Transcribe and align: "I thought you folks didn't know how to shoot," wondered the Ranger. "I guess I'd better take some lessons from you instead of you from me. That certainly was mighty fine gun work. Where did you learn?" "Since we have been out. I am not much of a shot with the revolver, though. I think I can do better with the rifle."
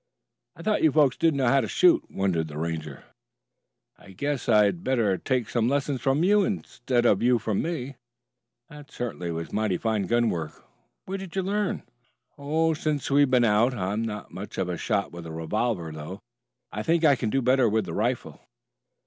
"I 0.55 0.63
thought 0.63 0.81
you 0.81 0.91
folks 0.91 1.15
didn't 1.15 1.37
know 1.37 1.49
how 1.49 1.61
to 1.61 1.67
shoot," 1.67 2.09
wondered 2.09 2.47
the 2.47 2.57
Ranger. 2.57 3.03
"I 3.99 4.13
guess 4.13 4.49
I'd 4.49 4.83
better 4.83 5.15
take 5.19 5.47
some 5.47 5.67
lessons 5.69 6.01
from 6.01 6.23
you 6.23 6.43
instead 6.43 7.05
of 7.05 7.21
you 7.21 7.37
from 7.37 7.61
me. 7.61 7.97
That 8.67 8.89
certainly 8.89 9.29
was 9.29 9.53
mighty 9.53 9.77
fine 9.77 10.07
gun 10.07 10.31
work. 10.31 10.65
Where 11.05 11.19
did 11.19 11.35
you 11.35 11.43
learn?" 11.43 11.83
"Since 12.35 13.11
we 13.11 13.19
have 13.21 13.29
been 13.29 13.45
out. 13.45 13.75
I 13.75 13.93
am 13.93 14.01
not 14.01 14.33
much 14.33 14.57
of 14.57 14.69
a 14.69 14.75
shot 14.75 15.11
with 15.11 15.23
the 15.25 15.31
revolver, 15.31 15.91
though. 15.91 16.17
I 16.71 16.81
think 16.81 17.03
I 17.03 17.15
can 17.15 17.29
do 17.29 17.43
better 17.43 17.69
with 17.69 17.85
the 17.85 17.93
rifle." 17.93 18.41